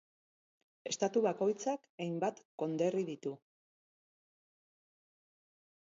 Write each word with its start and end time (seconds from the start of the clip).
Estatu 0.91 1.23
bakoitzak 1.25 1.85
hainbat 2.05 2.41
konderri 2.63 3.05
ditu. 3.13 3.35